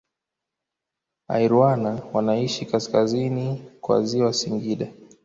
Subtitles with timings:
[1.29, 4.87] Airwana wanaishi kaskazini kwa ziwa Singida